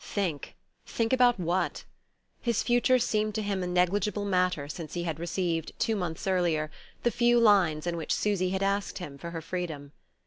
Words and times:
Think 0.03 0.55
think 0.83 1.13
about 1.13 1.39
what? 1.39 1.83
His 2.41 2.63
future 2.63 2.97
seemed 2.97 3.35
to 3.35 3.43
him 3.43 3.61
a 3.61 3.67
negligible 3.67 4.25
matter 4.25 4.67
since 4.67 4.95
he 4.95 5.03
had 5.03 5.19
received, 5.19 5.73
two 5.77 5.95
months 5.95 6.25
earlier, 6.25 6.71
the 7.03 7.11
few 7.11 7.39
lines 7.39 7.85
in 7.85 7.95
which 7.97 8.11
Susy 8.15 8.49
had 8.49 8.63
asked 8.63 8.97
him 8.97 9.19
for 9.19 9.29
her 9.29 9.41
freedom. 9.43 9.91